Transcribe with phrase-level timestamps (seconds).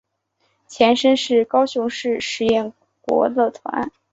[0.67, 3.91] 前身是高雄市实验国乐团。